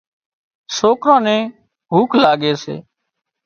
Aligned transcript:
سوڪران 0.77 1.21
نين 1.25 1.41
ڀوک 1.91 2.11
لاڳي 2.23 2.51
سي 2.63 2.75